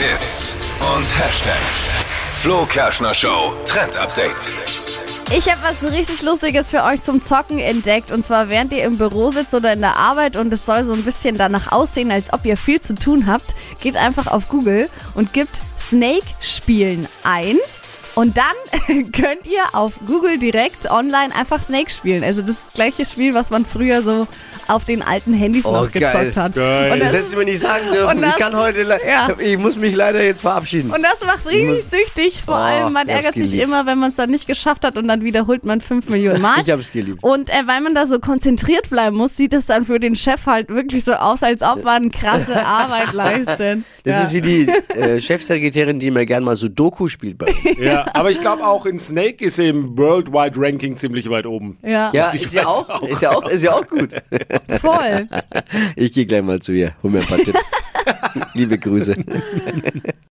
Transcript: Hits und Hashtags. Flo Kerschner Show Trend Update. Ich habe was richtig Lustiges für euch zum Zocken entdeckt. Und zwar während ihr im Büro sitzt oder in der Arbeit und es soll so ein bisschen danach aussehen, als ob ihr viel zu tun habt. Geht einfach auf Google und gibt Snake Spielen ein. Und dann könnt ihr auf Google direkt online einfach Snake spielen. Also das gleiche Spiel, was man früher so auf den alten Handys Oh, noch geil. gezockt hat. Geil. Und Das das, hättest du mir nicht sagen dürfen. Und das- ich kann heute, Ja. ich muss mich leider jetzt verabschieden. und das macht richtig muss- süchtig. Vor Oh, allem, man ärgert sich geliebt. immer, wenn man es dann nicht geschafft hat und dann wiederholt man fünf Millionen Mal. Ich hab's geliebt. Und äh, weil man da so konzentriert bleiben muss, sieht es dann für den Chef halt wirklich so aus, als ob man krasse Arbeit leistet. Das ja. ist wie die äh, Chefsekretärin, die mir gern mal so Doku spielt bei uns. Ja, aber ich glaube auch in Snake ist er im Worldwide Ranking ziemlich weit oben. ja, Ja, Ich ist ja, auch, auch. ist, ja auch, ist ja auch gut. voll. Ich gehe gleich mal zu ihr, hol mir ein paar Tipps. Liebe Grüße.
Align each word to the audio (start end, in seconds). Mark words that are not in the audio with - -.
Hits 0.00 0.56
und 0.96 1.04
Hashtags. 1.18 1.90
Flo 2.40 2.64
Kerschner 2.64 3.12
Show 3.12 3.54
Trend 3.66 3.98
Update. 3.98 4.54
Ich 5.30 5.46
habe 5.50 5.60
was 5.62 5.92
richtig 5.92 6.22
Lustiges 6.22 6.70
für 6.70 6.84
euch 6.84 7.02
zum 7.02 7.22
Zocken 7.22 7.58
entdeckt. 7.58 8.10
Und 8.10 8.24
zwar 8.24 8.48
während 8.48 8.72
ihr 8.72 8.84
im 8.84 8.96
Büro 8.96 9.30
sitzt 9.30 9.52
oder 9.52 9.74
in 9.74 9.82
der 9.82 9.96
Arbeit 9.96 10.36
und 10.36 10.50
es 10.54 10.64
soll 10.64 10.86
so 10.86 10.94
ein 10.94 11.02
bisschen 11.02 11.36
danach 11.36 11.70
aussehen, 11.70 12.10
als 12.10 12.32
ob 12.32 12.46
ihr 12.46 12.56
viel 12.56 12.80
zu 12.80 12.94
tun 12.94 13.26
habt. 13.26 13.54
Geht 13.82 13.96
einfach 13.96 14.26
auf 14.26 14.48
Google 14.48 14.88
und 15.12 15.34
gibt 15.34 15.60
Snake 15.78 16.24
Spielen 16.40 17.06
ein. 17.22 17.58
Und 18.20 18.36
dann 18.36 19.02
könnt 19.12 19.46
ihr 19.46 19.62
auf 19.72 19.92
Google 20.06 20.38
direkt 20.38 20.90
online 20.90 21.34
einfach 21.34 21.62
Snake 21.62 21.90
spielen. 21.90 22.22
Also 22.22 22.42
das 22.42 22.56
gleiche 22.74 23.06
Spiel, 23.06 23.32
was 23.34 23.48
man 23.50 23.64
früher 23.64 24.02
so 24.02 24.26
auf 24.68 24.84
den 24.84 25.02
alten 25.02 25.32
Handys 25.32 25.64
Oh, 25.64 25.72
noch 25.72 25.90
geil. 25.90 26.02
gezockt 26.12 26.36
hat. 26.36 26.54
Geil. 26.54 26.92
Und 26.92 26.98
Das 27.00 27.08
das, 27.08 27.16
hättest 27.16 27.32
du 27.32 27.38
mir 27.38 27.44
nicht 27.46 27.60
sagen 27.60 27.86
dürfen. 27.92 28.16
Und 28.16 28.22
das- 28.22 28.32
ich 28.34 28.38
kann 28.38 28.54
heute, 28.56 28.82
Ja. 29.08 29.30
ich 29.38 29.58
muss 29.58 29.76
mich 29.76 29.94
leider 29.96 30.22
jetzt 30.22 30.42
verabschieden. 30.42 30.90
und 30.90 31.02
das 31.02 31.24
macht 31.26 31.46
richtig 31.46 31.66
muss- 31.66 31.90
süchtig. 31.90 32.42
Vor 32.44 32.54
Oh, 32.54 32.58
allem, 32.58 32.92
man 32.92 33.08
ärgert 33.08 33.34
sich 33.34 33.44
geliebt. 33.52 33.62
immer, 33.64 33.86
wenn 33.86 33.98
man 33.98 34.10
es 34.10 34.16
dann 34.16 34.30
nicht 34.30 34.46
geschafft 34.46 34.84
hat 34.84 34.96
und 34.98 35.08
dann 35.08 35.24
wiederholt 35.24 35.64
man 35.64 35.80
fünf 35.80 36.08
Millionen 36.08 36.42
Mal. 36.42 36.60
Ich 36.64 36.70
hab's 36.70 36.92
geliebt. 36.92 37.22
Und 37.22 37.48
äh, 37.50 37.62
weil 37.66 37.80
man 37.80 37.94
da 37.94 38.06
so 38.06 38.18
konzentriert 38.20 38.90
bleiben 38.90 39.16
muss, 39.16 39.36
sieht 39.36 39.54
es 39.54 39.66
dann 39.66 39.86
für 39.86 39.98
den 39.98 40.14
Chef 40.14 40.44
halt 40.46 40.68
wirklich 40.68 41.04
so 41.04 41.14
aus, 41.14 41.42
als 41.42 41.62
ob 41.62 41.82
man 41.82 42.10
krasse 42.10 42.54
Arbeit 42.66 43.12
leistet. 43.12 43.82
Das 44.04 44.16
ja. 44.16 44.22
ist 44.22 44.32
wie 44.34 44.40
die 44.40 44.68
äh, 44.94 45.20
Chefsekretärin, 45.20 45.98
die 45.98 46.10
mir 46.10 46.26
gern 46.26 46.44
mal 46.44 46.54
so 46.56 46.68
Doku 46.68 47.08
spielt 47.08 47.38
bei 47.38 47.46
uns. 47.46 47.78
Ja, 47.78 48.06
aber 48.12 48.30
ich 48.30 48.40
glaube 48.40 48.66
auch 48.66 48.86
in 48.86 48.98
Snake 48.98 49.44
ist 49.44 49.58
er 49.58 49.66
im 49.68 49.96
Worldwide 49.98 50.52
Ranking 50.56 50.96
ziemlich 50.96 51.28
weit 51.30 51.46
oben. 51.46 51.78
ja, 51.82 52.10
Ja, 52.12 52.32
Ich 52.34 52.44
ist 52.44 52.54
ja, 52.54 52.66
auch, 52.66 52.88
auch. 52.88 53.02
ist, 53.02 53.22
ja 53.22 53.30
auch, 53.32 53.48
ist 53.48 53.62
ja 53.62 53.72
auch 53.74 53.86
gut. 53.86 54.14
voll. 54.80 55.26
Ich 55.96 56.12
gehe 56.12 56.26
gleich 56.26 56.42
mal 56.42 56.60
zu 56.60 56.72
ihr, 56.72 56.92
hol 57.02 57.10
mir 57.10 57.20
ein 57.20 57.26
paar 57.26 57.38
Tipps. 57.38 57.70
Liebe 58.54 58.78
Grüße. 58.78 59.16